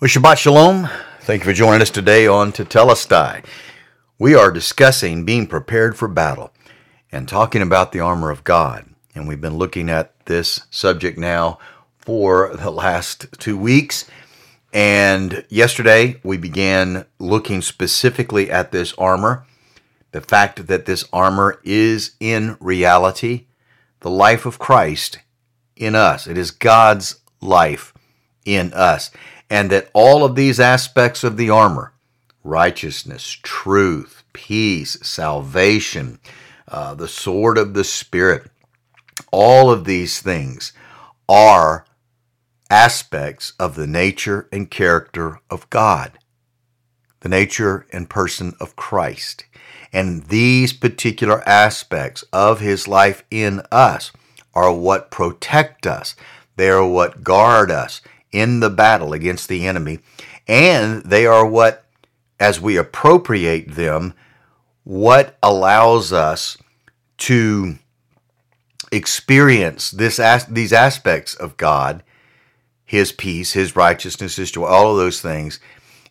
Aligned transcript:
Well, 0.00 0.08
Shabbat 0.08 0.38
Shalom. 0.38 0.88
Thank 1.20 1.42
you 1.42 1.44
for 1.44 1.52
joining 1.52 1.80
us 1.80 1.88
today 1.88 2.26
on 2.26 2.50
Tetelestai. 2.50 3.44
We 4.18 4.34
are 4.34 4.50
discussing 4.50 5.24
being 5.24 5.46
prepared 5.46 5.96
for 5.96 6.08
battle 6.08 6.52
and 7.12 7.28
talking 7.28 7.62
about 7.62 7.92
the 7.92 8.00
armor 8.00 8.30
of 8.30 8.42
God. 8.42 8.86
And 9.14 9.28
we've 9.28 9.40
been 9.40 9.56
looking 9.56 9.88
at 9.88 10.26
this 10.26 10.62
subject 10.68 11.16
now 11.16 11.60
for 11.98 12.56
the 12.56 12.72
last 12.72 13.26
two 13.38 13.56
weeks. 13.56 14.10
And 14.72 15.44
yesterday 15.48 16.20
we 16.24 16.38
began 16.38 17.06
looking 17.20 17.62
specifically 17.62 18.50
at 18.50 18.72
this 18.72 18.94
armor, 18.98 19.46
the 20.10 20.20
fact 20.20 20.66
that 20.66 20.86
this 20.86 21.04
armor 21.12 21.60
is 21.62 22.16
in 22.18 22.56
reality 22.58 23.46
the 24.00 24.10
life 24.10 24.44
of 24.44 24.58
Christ 24.58 25.20
in 25.76 25.94
us. 25.94 26.26
It 26.26 26.36
is 26.36 26.50
God's 26.50 27.20
life 27.40 27.94
in 28.44 28.72
us 28.72 29.12
and 29.50 29.70
that 29.70 29.90
all 29.92 30.24
of 30.24 30.34
these 30.34 30.60
aspects 30.60 31.24
of 31.24 31.36
the 31.36 31.50
armor 31.50 31.92
righteousness, 32.42 33.38
truth, 33.42 34.22
peace, 34.34 34.98
salvation, 35.02 36.18
uh, 36.68 36.94
the 36.94 37.08
sword 37.08 37.56
of 37.56 37.72
the 37.74 37.84
Spirit 37.84 38.50
all 39.34 39.70
of 39.70 39.84
these 39.84 40.20
things 40.20 40.72
are 41.28 41.84
aspects 42.70 43.52
of 43.58 43.74
the 43.74 43.86
nature 43.86 44.48
and 44.52 44.70
character 44.70 45.40
of 45.50 45.68
God, 45.70 46.18
the 47.20 47.28
nature 47.28 47.84
and 47.92 48.08
person 48.08 48.54
of 48.60 48.76
Christ. 48.76 49.44
And 49.92 50.24
these 50.24 50.72
particular 50.72 51.42
aspects 51.48 52.24
of 52.32 52.60
his 52.60 52.86
life 52.86 53.24
in 53.30 53.62
us 53.72 54.12
are 54.54 54.72
what 54.72 55.10
protect 55.10 55.86
us. 55.86 56.14
They 56.56 56.68
are 56.70 56.86
what 56.86 57.24
guard 57.24 57.72
us 57.72 58.00
in 58.34 58.58
the 58.58 58.68
battle 58.68 59.12
against 59.12 59.48
the 59.48 59.66
enemy, 59.66 60.00
and 60.48 61.02
they 61.04 61.24
are 61.24 61.46
what, 61.46 61.84
as 62.40 62.60
we 62.60 62.76
appropriate 62.76 63.76
them, 63.76 64.12
what 64.82 65.38
allows 65.42 66.12
us 66.12 66.58
to 67.16 67.76
experience 68.90 69.92
this 69.92 70.16
these 70.48 70.72
aspects 70.72 71.34
of 71.34 71.56
God, 71.56 72.02
His 72.84 73.12
peace, 73.12 73.52
His 73.52 73.76
righteousness, 73.76 74.36
His 74.36 74.50
joy, 74.50 74.64
all 74.64 74.90
of 74.90 74.96
those 74.96 75.20
things, 75.20 75.60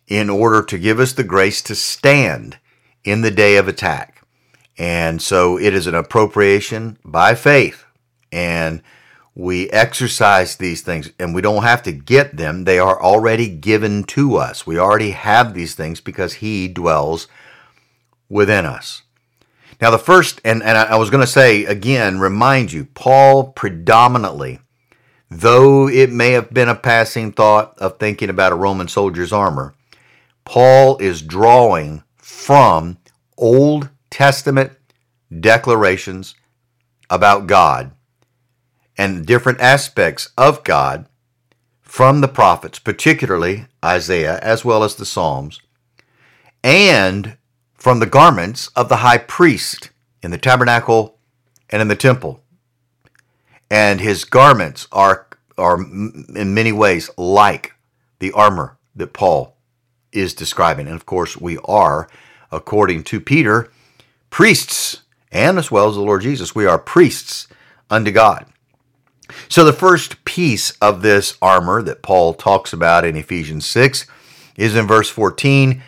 in 0.08 0.30
order 0.30 0.62
to 0.62 0.78
give 0.78 0.98
us 0.98 1.12
the 1.12 1.24
grace 1.24 1.60
to 1.62 1.74
stand 1.74 2.58
in 3.04 3.20
the 3.20 3.30
day 3.30 3.56
of 3.56 3.68
attack. 3.68 4.22
And 4.78 5.20
so 5.20 5.58
it 5.58 5.74
is 5.74 5.86
an 5.86 5.94
appropriation 5.94 6.98
by 7.04 7.34
faith. 7.34 7.84
And 8.32 8.82
we 9.34 9.68
exercise 9.70 10.56
these 10.56 10.82
things 10.82 11.10
and 11.18 11.34
we 11.34 11.42
don't 11.42 11.64
have 11.64 11.82
to 11.82 11.92
get 11.92 12.36
them. 12.36 12.64
They 12.64 12.78
are 12.78 13.02
already 13.02 13.48
given 13.48 14.04
to 14.04 14.36
us. 14.36 14.66
We 14.66 14.78
already 14.78 15.10
have 15.10 15.54
these 15.54 15.74
things 15.74 16.00
because 16.00 16.34
He 16.34 16.68
dwells 16.68 17.26
within 18.28 18.64
us. 18.64 19.02
Now, 19.80 19.90
the 19.90 19.98
first, 19.98 20.40
and, 20.44 20.62
and 20.62 20.78
I 20.78 20.96
was 20.96 21.10
going 21.10 21.20
to 21.20 21.26
say 21.26 21.64
again, 21.64 22.20
remind 22.20 22.72
you, 22.72 22.84
Paul 22.84 23.52
predominantly, 23.52 24.60
though 25.28 25.88
it 25.88 26.12
may 26.12 26.30
have 26.30 26.54
been 26.54 26.68
a 26.68 26.76
passing 26.76 27.32
thought 27.32 27.76
of 27.78 27.98
thinking 27.98 28.30
about 28.30 28.52
a 28.52 28.56
Roman 28.56 28.86
soldier's 28.86 29.32
armor, 29.32 29.74
Paul 30.44 30.96
is 30.98 31.22
drawing 31.22 32.04
from 32.18 32.98
Old 33.36 33.88
Testament 34.10 34.72
declarations 35.40 36.36
about 37.10 37.48
God 37.48 37.90
and 38.96 39.26
different 39.26 39.60
aspects 39.60 40.30
of 40.36 40.64
God 40.64 41.06
from 41.82 42.20
the 42.20 42.28
prophets, 42.28 42.78
particularly 42.78 43.66
Isaiah 43.84 44.38
as 44.40 44.64
well 44.64 44.82
as 44.82 44.94
the 44.94 45.06
Psalms, 45.06 45.60
and 46.62 47.36
from 47.74 48.00
the 48.00 48.06
garments 48.06 48.68
of 48.68 48.88
the 48.88 48.96
high 48.96 49.18
priest 49.18 49.90
in 50.22 50.30
the 50.30 50.38
tabernacle 50.38 51.18
and 51.70 51.82
in 51.82 51.88
the 51.88 51.96
temple. 51.96 52.42
And 53.70 54.00
his 54.00 54.24
garments 54.24 54.88
are, 54.90 55.26
are 55.58 55.80
in 55.80 56.54
many 56.54 56.72
ways 56.72 57.10
like 57.16 57.74
the 58.18 58.32
armor 58.32 58.78
that 58.96 59.12
Paul 59.12 59.56
is 60.12 60.34
describing. 60.34 60.86
And 60.86 60.96
of 60.96 61.06
course, 61.06 61.36
we 61.36 61.58
are, 61.64 62.08
according 62.50 63.04
to 63.04 63.20
Peter, 63.20 63.70
priests, 64.30 65.02
and 65.30 65.58
as 65.58 65.70
well 65.70 65.88
as 65.88 65.96
the 65.96 66.00
Lord 66.00 66.22
Jesus, 66.22 66.54
we 66.54 66.66
are 66.66 66.78
priests 66.78 67.48
unto 67.90 68.10
God. 68.10 68.46
So, 69.48 69.64
the 69.64 69.72
first 69.72 70.24
piece 70.24 70.72
of 70.82 71.02
this 71.02 71.36
armor 71.40 71.82
that 71.82 72.02
Paul 72.02 72.34
talks 72.34 72.72
about 72.72 73.04
in 73.04 73.16
Ephesians 73.16 73.66
6 73.66 74.06
is 74.56 74.76
in 74.76 74.86
verse 74.86 75.08
14 75.08 75.82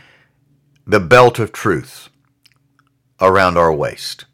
the 0.86 1.00
belt 1.00 1.38
of 1.38 1.52
truth 1.52 2.08
around 3.20 3.58
our 3.58 3.72
waist. 3.72 4.24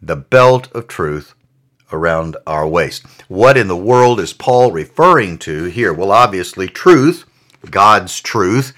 The 0.00 0.16
belt 0.16 0.70
of 0.72 0.86
truth 0.86 1.34
around 1.92 2.36
our 2.46 2.66
waist. 2.66 3.04
What 3.28 3.56
in 3.56 3.68
the 3.68 3.76
world 3.76 4.20
is 4.20 4.32
Paul 4.32 4.70
referring 4.70 5.38
to 5.38 5.64
here? 5.64 5.92
Well, 5.92 6.12
obviously, 6.12 6.68
truth, 6.68 7.24
God's 7.68 8.20
truth. 8.20 8.74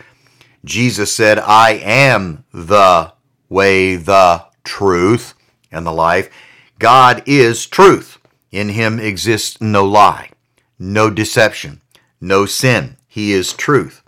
Jesus 0.64 1.12
said, 1.12 1.38
I 1.38 1.72
am 1.82 2.44
the 2.52 3.12
way, 3.48 3.96
the 3.96 4.46
truth, 4.64 5.34
and 5.70 5.86
the 5.86 5.92
life. 5.92 6.30
God 6.78 7.22
is 7.26 7.66
truth. 7.66 8.18
In 8.52 8.68
him 8.68 9.00
exists 9.00 9.60
no 9.60 9.84
lie, 9.84 10.30
no 10.78 11.10
deception, 11.10 11.80
no 12.20 12.46
sin. 12.46 12.96
He 13.08 13.32
is 13.32 13.52
truth. 13.52 14.02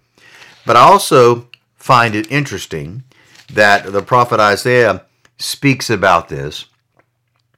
But 0.67 0.77
I 0.77 0.81
also 0.81 1.49
find 1.75 2.15
it 2.15 2.31
interesting 2.31 3.05
that 3.53 3.93
the 3.93 4.03
prophet 4.03 4.39
Isaiah 4.41 5.05
speaks 5.39 5.91
about 5.91 6.29
this 6.29 6.67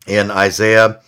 in 0.06 0.30
Isaiah 0.30 1.00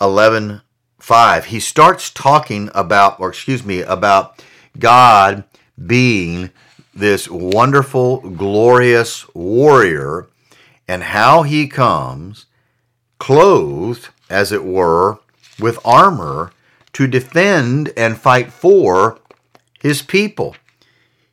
11 0.00 0.62
5. 1.00 1.44
He 1.46 1.60
starts 1.60 2.08
talking 2.08 2.70
about, 2.74 3.20
or 3.20 3.28
excuse 3.28 3.62
me, 3.62 3.82
about 3.82 4.42
God 4.78 5.44
being 5.86 6.50
this 6.94 7.28
wonderful, 7.28 8.20
glorious 8.30 9.26
warrior 9.34 10.28
and 10.88 11.02
how 11.02 11.42
he 11.42 11.66
comes 11.68 12.46
clothed, 13.18 14.08
as 14.30 14.50
it 14.50 14.64
were, 14.64 15.18
with 15.58 15.78
armor 15.84 16.52
to 16.94 17.06
defend 17.06 17.92
and 17.96 18.18
fight 18.18 18.52
for 18.52 19.18
his 19.80 20.02
people. 20.02 20.56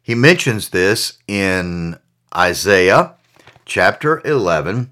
He 0.02 0.16
mentions 0.16 0.70
this 0.70 1.20
in 1.28 1.98
Isaiah 2.36 3.16
chapter 3.66 4.22
11 4.26 4.92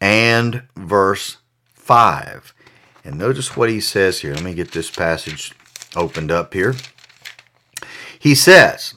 and 0.00 0.62
verse 0.76 1.38
5. 1.74 2.54
And 3.04 3.18
notice 3.18 3.56
what 3.56 3.70
he 3.70 3.80
says 3.80 4.20
here. 4.20 4.34
Let 4.34 4.44
me 4.44 4.54
get 4.54 4.72
this 4.72 4.90
passage 4.90 5.54
opened 5.96 6.30
up 6.30 6.54
here. 6.54 6.74
He 8.18 8.34
says, 8.34 8.94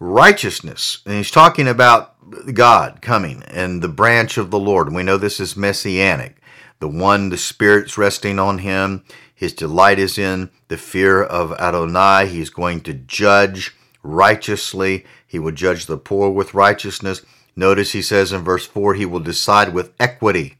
righteousness, 0.00 1.02
and 1.06 1.14
he's 1.14 1.30
talking 1.30 1.68
about 1.68 2.16
God 2.54 3.00
coming 3.02 3.42
and 3.44 3.82
the 3.82 3.88
branch 3.88 4.38
of 4.38 4.50
the 4.50 4.58
Lord. 4.58 4.88
And 4.88 4.96
we 4.96 5.02
know 5.02 5.16
this 5.16 5.38
is 5.38 5.56
messianic 5.56 6.40
the 6.80 6.88
one 6.88 7.28
the 7.28 7.36
Spirit's 7.36 7.96
resting 7.96 8.38
on 8.38 8.58
him. 8.58 9.04
His 9.34 9.52
delight 9.52 9.98
is 9.98 10.18
in 10.18 10.50
the 10.68 10.76
fear 10.76 11.22
of 11.22 11.52
Adonai. 11.52 12.26
He's 12.26 12.50
going 12.50 12.80
to 12.82 12.94
judge 12.94 13.76
righteously. 14.02 15.04
He 15.26 15.38
will 15.38 15.52
judge 15.52 15.86
the 15.86 15.98
poor 15.98 16.30
with 16.30 16.54
righteousness. 16.54 17.22
Notice 17.54 17.92
he 17.92 18.02
says 18.02 18.32
in 18.32 18.42
verse 18.42 18.66
4 18.66 18.94
he 18.94 19.06
will 19.06 19.20
decide 19.20 19.74
with 19.74 19.92
equity 20.00 20.58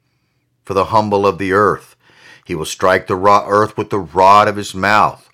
for 0.63 0.75
the 0.75 0.87
humble 0.87 1.27
of 1.27 1.39
the 1.39 1.53
earth. 1.53 1.97
He 2.45 2.55
will 2.55 2.67
strike 2.67 3.07
the 3.07 3.17
raw 3.17 3.45
earth 3.49 3.77
with 3.77 3.91
the 3.91 3.99
rod 3.99 4.47
of 4.47 4.57
his 4.57 4.75
mouth. 4.75 5.30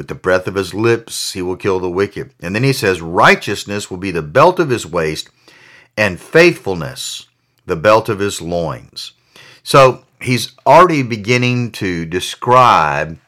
With 0.00 0.08
the 0.08 0.14
breath 0.14 0.46
of 0.46 0.54
his 0.54 0.72
lips, 0.72 1.34
he 1.34 1.42
will 1.42 1.56
kill 1.56 1.78
the 1.78 1.90
wicked. 1.90 2.32
And 2.40 2.54
then 2.54 2.64
he 2.64 2.72
says, 2.72 3.02
Righteousness 3.02 3.90
will 3.90 3.98
be 3.98 4.10
the 4.10 4.22
belt 4.22 4.58
of 4.58 4.70
his 4.70 4.86
waist, 4.86 5.28
and 5.94 6.18
faithfulness 6.18 7.26
the 7.66 7.76
belt 7.76 8.08
of 8.08 8.18
his 8.18 8.40
loins. 8.40 9.12
So 9.62 10.06
he's 10.18 10.52
already 10.66 11.02
beginning 11.02 11.72
to 11.72 12.06
describe 12.06 13.18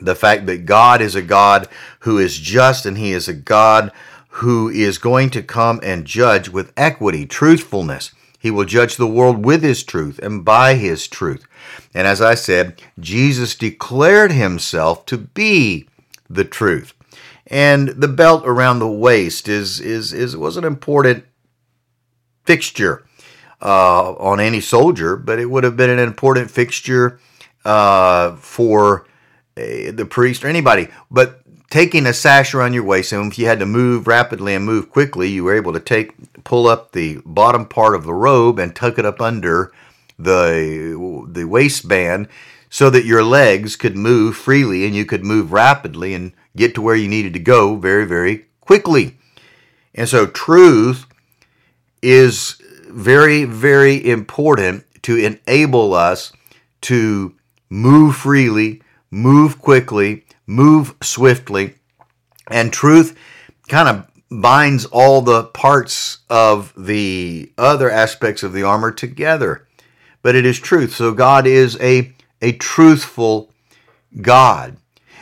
the 0.00 0.14
fact 0.14 0.46
that 0.46 0.64
God 0.64 1.02
is 1.02 1.14
a 1.14 1.20
God 1.20 1.68
who 1.98 2.16
is 2.16 2.38
just 2.38 2.86
and 2.86 2.96
he 2.96 3.12
is 3.12 3.28
a 3.28 3.34
God 3.34 3.92
who 4.40 4.70
is 4.70 4.96
going 4.96 5.28
to 5.28 5.42
come 5.42 5.78
and 5.82 6.06
judge 6.06 6.48
with 6.48 6.72
equity, 6.74 7.26
truthfulness. 7.26 8.12
He 8.42 8.50
will 8.50 8.64
judge 8.64 8.96
the 8.96 9.06
world 9.06 9.44
with 9.44 9.62
his 9.62 9.84
truth 9.84 10.18
and 10.18 10.44
by 10.44 10.74
his 10.74 11.06
truth. 11.06 11.46
And 11.94 12.08
as 12.08 12.20
I 12.20 12.34
said, 12.34 12.82
Jesus 12.98 13.54
declared 13.54 14.32
himself 14.32 15.06
to 15.06 15.16
be 15.16 15.88
the 16.28 16.44
truth. 16.44 16.92
And 17.46 17.90
the 17.90 18.08
belt 18.08 18.42
around 18.44 18.80
the 18.80 18.90
waist 18.90 19.46
is, 19.46 19.78
is, 19.78 20.12
is 20.12 20.36
was 20.36 20.56
an 20.56 20.64
important 20.64 21.24
fixture 22.44 23.04
uh, 23.60 24.14
on 24.14 24.40
any 24.40 24.60
soldier, 24.60 25.16
but 25.16 25.38
it 25.38 25.46
would 25.46 25.62
have 25.62 25.76
been 25.76 25.90
an 25.90 26.00
important 26.00 26.50
fixture 26.50 27.20
uh, 27.64 28.34
for 28.34 29.06
uh, 29.56 29.92
the 29.92 30.06
priest 30.10 30.44
or 30.44 30.48
anybody. 30.48 30.88
But 31.12 31.41
taking 31.72 32.04
a 32.04 32.12
sash 32.12 32.52
around 32.52 32.74
your 32.74 32.84
waist, 32.84 33.12
and 33.12 33.32
if 33.32 33.38
you 33.38 33.46
had 33.46 33.58
to 33.58 33.64
move 33.64 34.06
rapidly 34.06 34.54
and 34.54 34.62
move 34.62 34.90
quickly, 34.90 35.30
you 35.30 35.42
were 35.42 35.56
able 35.56 35.72
to 35.72 35.80
take 35.80 36.12
pull 36.44 36.66
up 36.66 36.92
the 36.92 37.18
bottom 37.24 37.64
part 37.64 37.94
of 37.94 38.04
the 38.04 38.12
robe 38.12 38.58
and 38.58 38.76
tuck 38.76 38.98
it 38.98 39.06
up 39.06 39.22
under 39.22 39.72
the 40.18 41.24
the 41.26 41.44
waistband 41.44 42.28
so 42.68 42.90
that 42.90 43.06
your 43.06 43.24
legs 43.24 43.74
could 43.74 43.96
move 43.96 44.36
freely 44.36 44.84
and 44.84 44.94
you 44.94 45.06
could 45.06 45.24
move 45.24 45.50
rapidly 45.50 46.12
and 46.12 46.32
get 46.54 46.74
to 46.74 46.82
where 46.82 46.94
you 46.94 47.08
needed 47.08 47.32
to 47.32 47.38
go 47.38 47.74
very 47.76 48.04
very 48.04 48.44
quickly. 48.60 49.16
And 49.94 50.06
so 50.06 50.26
truth 50.26 51.06
is 52.02 52.60
very 52.90 53.44
very 53.44 54.10
important 54.10 54.84
to 55.04 55.16
enable 55.16 55.94
us 55.94 56.34
to 56.82 57.34
move 57.70 58.16
freely, 58.16 58.82
move 59.10 59.58
quickly, 59.58 60.26
move 60.46 60.94
swiftly, 61.02 61.74
and 62.48 62.72
truth 62.72 63.16
kind 63.68 63.88
of 63.88 64.06
binds 64.30 64.86
all 64.86 65.20
the 65.20 65.44
parts 65.44 66.18
of 66.30 66.72
the 66.76 67.52
other 67.58 67.90
aspects 67.90 68.42
of 68.42 68.52
the 68.52 68.62
armor 68.62 68.90
together. 68.90 69.66
But 70.22 70.34
it 70.34 70.46
is 70.46 70.58
truth. 70.58 70.94
So 70.94 71.12
God 71.12 71.46
is 71.46 71.78
a, 71.80 72.12
a 72.40 72.52
truthful 72.52 73.50
God. 74.20 74.76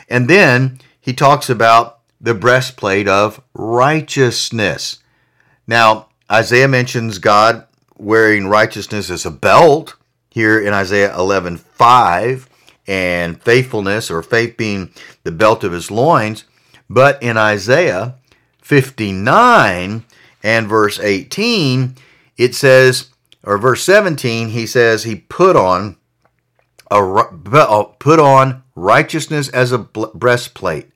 And 0.09 0.29
then 0.29 0.79
he 0.99 1.13
talks 1.13 1.49
about 1.49 1.99
the 2.19 2.33
breastplate 2.33 3.07
of 3.07 3.41
righteousness. 3.53 4.99
Now, 5.67 6.07
Isaiah 6.31 6.67
mentions 6.67 7.17
God 7.17 7.67
wearing 7.97 8.47
righteousness 8.47 9.09
as 9.09 9.25
a 9.25 9.31
belt 9.31 9.95
here 10.29 10.59
in 10.59 10.73
Isaiah 10.73 11.15
11 11.15 11.57
5 11.57 12.49
and 12.87 13.41
faithfulness 13.41 14.09
or 14.09 14.21
faith 14.21 14.57
being 14.57 14.91
the 15.23 15.31
belt 15.31 15.63
of 15.63 15.71
his 15.71 15.91
loins. 15.91 16.45
But 16.89 17.21
in 17.21 17.37
Isaiah 17.37 18.15
59 18.61 20.03
and 20.43 20.67
verse 20.67 20.99
18, 20.99 21.95
it 22.37 22.55
says, 22.55 23.09
or 23.43 23.57
verse 23.57 23.83
17, 23.83 24.49
he 24.49 24.65
says 24.65 25.03
he 25.03 25.15
put 25.15 25.55
on 25.55 25.97
a 26.89 26.95
uh, 26.95 27.83
put 27.99 28.19
on 28.19 28.63
righteousness 28.75 29.47
as 29.49 29.71
a 29.71 29.77
breastplate 29.77 30.91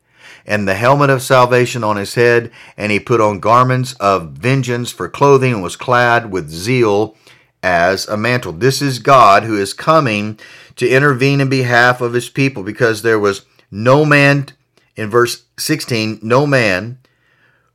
and 0.46 0.68
the 0.68 0.76
helmet 0.76 1.10
of 1.10 1.22
salvation 1.22 1.84
on 1.84 1.98
his 1.98 2.16
head, 2.16 2.52
and 2.78 2.92
he 2.92 3.00
put 3.00 3.22
on 3.22 3.40
garments 3.40 3.94
of 3.94 4.31
vengeance 4.31 4.92
for 4.92 5.10
clothing 5.10 5.54
and 5.54 5.64
was 5.64 5.76
clad 5.76 6.31
with 6.31 6.50
zeal 6.50 7.16
as 7.64 8.08
a 8.08 8.18
mantle. 8.18 8.52
This 8.52 8.81
is 8.81 9.00
God 9.00 9.44
who 9.44 9.58
is 9.58 9.74
coming 9.74 10.40
to 10.77 10.89
intervene 10.89 11.42
in 11.42 11.50
behalf 11.50 12.01
of 12.01 12.13
his 12.13 12.30
people 12.30 12.63
because 12.63 13.01
there 13.01 13.19
was 13.19 13.45
no 13.72 14.06
man, 14.06 14.48
in 14.95 15.10
verse 15.10 15.44
16, 15.57 16.19
no 16.22 16.45
man 16.45 16.98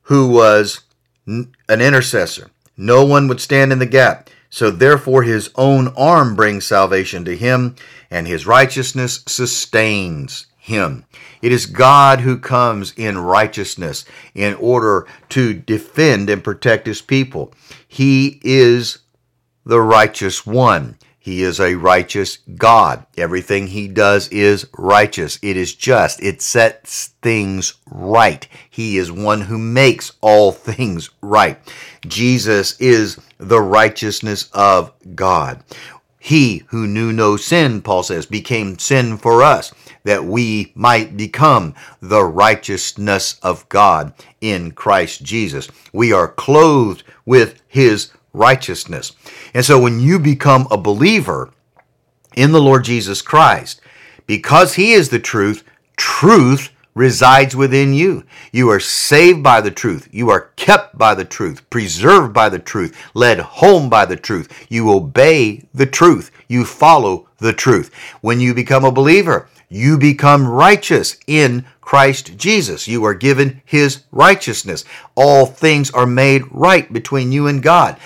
who 0.02 0.28
was 0.28 0.80
an 1.26 1.52
intercessor. 1.68 2.50
No 2.76 3.04
one 3.04 3.28
would 3.28 3.40
stand 3.40 3.72
in 3.72 3.78
the 3.78 3.86
gap. 3.86 4.30
So 4.48 4.70
therefore, 4.70 5.22
his 5.22 5.50
own 5.54 5.88
arm 5.96 6.34
brings 6.34 6.66
salvation 6.66 7.24
to 7.26 7.36
him, 7.36 7.76
and 8.10 8.26
his 8.26 8.46
righteousness 8.46 9.22
sustains 9.26 10.46
him. 10.56 11.04
It 11.40 11.52
is 11.52 11.66
God 11.66 12.20
who 12.20 12.38
comes 12.38 12.92
in 12.96 13.18
righteousness 13.18 14.04
in 14.34 14.54
order 14.54 15.06
to 15.30 15.54
defend 15.54 16.28
and 16.28 16.42
protect 16.42 16.86
his 16.86 17.00
people. 17.00 17.54
He 17.86 18.40
is 18.42 18.98
the 19.64 19.80
righteous 19.80 20.44
one. 20.44 20.96
He 21.30 21.44
is 21.44 21.60
a 21.60 21.76
righteous 21.76 22.38
God. 22.56 23.06
Everything 23.16 23.68
he 23.68 23.86
does 23.86 24.26
is 24.30 24.66
righteous. 24.76 25.38
It 25.42 25.56
is 25.56 25.72
just. 25.72 26.20
It 26.20 26.42
sets 26.42 27.14
things 27.22 27.74
right. 27.88 28.48
He 28.68 28.98
is 28.98 29.12
one 29.12 29.42
who 29.42 29.56
makes 29.56 30.10
all 30.20 30.50
things 30.50 31.08
right. 31.22 31.56
Jesus 32.04 32.76
is 32.80 33.16
the 33.38 33.60
righteousness 33.60 34.50
of 34.52 34.92
God. 35.14 35.62
He 36.18 36.64
who 36.70 36.88
knew 36.88 37.12
no 37.12 37.36
sin, 37.36 37.80
Paul 37.80 38.02
says, 38.02 38.26
became 38.26 38.80
sin 38.80 39.16
for 39.16 39.44
us 39.44 39.72
that 40.02 40.24
we 40.24 40.72
might 40.74 41.16
become 41.16 41.76
the 42.00 42.24
righteousness 42.24 43.38
of 43.40 43.68
God 43.68 44.12
in 44.40 44.72
Christ 44.72 45.22
Jesus. 45.22 45.68
We 45.92 46.12
are 46.12 46.26
clothed 46.26 47.04
with 47.24 47.62
his 47.68 48.10
righteousness. 48.32 49.12
And 49.54 49.64
so 49.64 49.80
when 49.80 50.00
you 50.00 50.18
become 50.18 50.66
a 50.70 50.76
believer 50.76 51.52
in 52.36 52.52
the 52.52 52.60
Lord 52.60 52.84
Jesus 52.84 53.22
Christ, 53.22 53.80
because 54.26 54.74
he 54.74 54.92
is 54.92 55.08
the 55.08 55.18
truth, 55.18 55.64
truth 55.96 56.70
resides 56.94 57.56
within 57.56 57.94
you. 57.94 58.24
You 58.52 58.68
are 58.70 58.80
saved 58.80 59.42
by 59.42 59.60
the 59.60 59.70
truth. 59.70 60.08
You 60.12 60.30
are 60.30 60.50
kept 60.56 60.98
by 60.98 61.14
the 61.14 61.24
truth, 61.24 61.68
preserved 61.70 62.32
by 62.32 62.48
the 62.48 62.58
truth, 62.58 62.96
led 63.14 63.38
home 63.38 63.88
by 63.88 64.06
the 64.06 64.16
truth. 64.16 64.66
You 64.68 64.90
obey 64.90 65.64
the 65.72 65.86
truth. 65.86 66.30
You 66.48 66.64
follow 66.64 67.28
the 67.38 67.52
truth. 67.52 67.92
When 68.20 68.40
you 68.40 68.54
become 68.54 68.84
a 68.84 68.92
believer, 68.92 69.48
you 69.68 69.98
become 69.98 70.46
righteous 70.46 71.16
in 71.26 71.64
Christ 71.80 72.36
Jesus. 72.36 72.88
You 72.88 73.04
are 73.04 73.14
given 73.14 73.62
his 73.64 74.02
righteousness. 74.10 74.84
All 75.14 75.46
things 75.46 75.90
are 75.92 76.06
made 76.06 76.42
right 76.50 76.92
between 76.92 77.32
you 77.32 77.46
and 77.46 77.62
God 77.62 77.98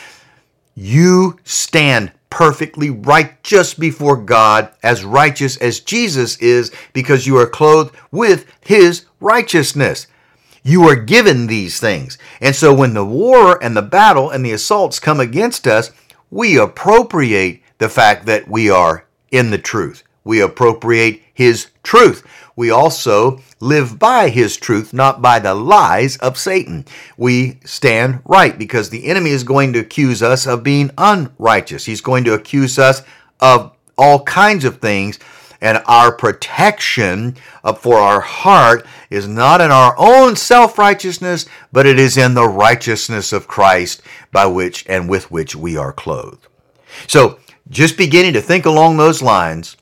you 0.75 1.39
stand 1.45 2.13
perfectly 2.31 2.91
righteous 2.91 3.75
before 3.75 4.17
God, 4.17 4.71
as 4.83 5.05
righteous 5.05 5.57
as 5.59 5.81
Jesus 5.81 6.37
is, 6.39 6.73
because 6.93 7.27
you 7.27 7.37
are 7.37 7.47
clothed 7.47 7.95
with 8.11 8.47
his 8.61 9.07
righteousness. 9.21 10.09
You 10.65 10.83
are 10.89 10.97
given 10.97 11.47
these 11.47 11.79
things. 11.79 12.19
And 12.41 12.57
so 12.57 12.75
when 12.75 12.95
the 12.95 13.05
war 13.05 13.63
and 13.63 13.77
the 13.77 13.83
battle 13.83 14.31
and 14.31 14.45
the 14.45 14.53
assaults 14.53 14.99
come 14.99 15.21
against 15.21 15.67
us, 15.67 15.93
we 16.31 16.59
appropriate 16.59 17.63
the 17.79 17.89
fact 17.89 18.27
that 18.27 18.49
we 18.49 18.69
are 18.71 19.07
in 19.31 19.51
the 19.51 19.59
truth. 19.59 20.03
We 20.25 20.41
appropriate 20.41 21.23
his 21.35 21.69
truth 21.83 22.25
we 22.57 22.71
also 22.71 23.41
live 23.59 23.99
by 23.99 24.29
his 24.29 24.57
truth, 24.57 24.93
not 24.93 25.21
by 25.21 25.39
the 25.41 25.55
lies 25.55 26.17
of 26.19 26.39
Satan. 26.39 26.85
We 27.17 27.59
stand 27.65 28.21
right 28.25 28.57
because 28.57 28.91
the 28.91 29.07
enemy 29.07 29.31
is 29.31 29.43
going 29.43 29.73
to 29.73 29.81
accuse 29.81 30.23
us 30.23 30.47
of 30.47 30.63
being 30.63 30.91
unrighteous. 30.97 31.85
He's 31.85 32.01
going 32.01 32.25
to 32.25 32.35
accuse 32.35 32.79
us 32.79 33.03
of 33.41 33.73
all 33.99 34.23
kinds 34.23 34.65
of 34.65 34.79
things. 34.79 35.19
And 35.61 35.83
our 35.87 36.13
protection 36.13 37.37
for 37.79 37.97
our 37.97 38.21
heart 38.21 38.87
is 39.09 39.27
not 39.27 39.61
in 39.61 39.71
our 39.71 39.95
own 39.97 40.37
self 40.37 40.79
righteousness, 40.79 41.47
but 41.73 41.87
it 41.87 41.99
is 41.99 42.17
in 42.19 42.35
the 42.35 42.47
righteousness 42.47 43.33
of 43.33 43.49
Christ 43.49 44.03
by 44.31 44.47
which 44.47 44.85
and 44.89 45.09
with 45.09 45.31
which 45.31 45.57
we 45.57 45.77
are 45.77 45.93
clothed. 45.93 46.47
So, 47.07 47.39
just 47.71 47.97
beginning 47.97 48.35
to 48.35 48.43
think 48.43 48.67
along 48.67 48.99
those 48.99 49.23
lines, 49.23 49.79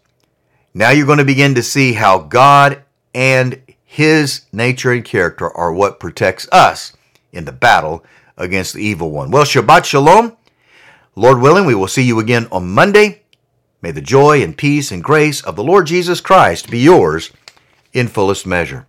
now 0.74 0.90
you're 0.90 1.06
going 1.06 1.18
to 1.18 1.24
begin 1.24 1.54
to 1.54 1.62
see 1.62 1.92
how 1.92 2.18
God 2.18 2.82
and 3.14 3.60
his 3.84 4.46
nature 4.52 4.92
and 4.92 5.04
character 5.04 5.50
are 5.50 5.72
what 5.72 6.00
protects 6.00 6.48
us 6.50 6.94
in 7.32 7.44
the 7.44 7.52
battle 7.52 8.04
against 8.36 8.74
the 8.74 8.82
evil 8.82 9.10
one. 9.10 9.30
Well, 9.30 9.44
Shabbat 9.44 9.84
Shalom. 9.84 10.36
Lord 11.14 11.40
willing, 11.40 11.66
we 11.66 11.74
will 11.74 11.88
see 11.88 12.02
you 12.02 12.18
again 12.18 12.48
on 12.50 12.70
Monday. 12.70 13.22
May 13.82 13.90
the 13.90 14.00
joy 14.00 14.42
and 14.42 14.56
peace 14.56 14.90
and 14.90 15.04
grace 15.04 15.42
of 15.42 15.56
the 15.56 15.64
Lord 15.64 15.86
Jesus 15.86 16.22
Christ 16.22 16.70
be 16.70 16.78
yours 16.78 17.32
in 17.92 18.08
fullest 18.08 18.46
measure. 18.46 18.86